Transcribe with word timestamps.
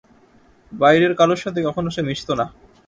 বাইরের 0.71 1.13
কারুর 1.19 1.39
সাথে 1.43 1.59
কখনো 1.67 1.89
সে 1.95 2.01
মিশত 2.07 2.29
না। 2.39 2.45